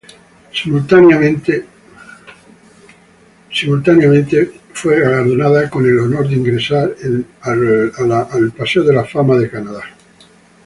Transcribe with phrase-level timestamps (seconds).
[0.51, 1.59] Simultáneamente,
[4.73, 6.95] fue galardonada con el honor de ingresar
[7.43, 9.83] al "Walk of fame" de Canadá.